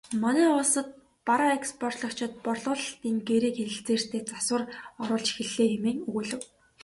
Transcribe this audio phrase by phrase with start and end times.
[0.23, 0.87] Манай улсад
[1.27, 4.63] бараа экспортлогчид борлуулалтын гэрээ хэлэлцээртээ засвар
[5.01, 6.41] оруулж эхэллээ хэмээн өгүүлэв.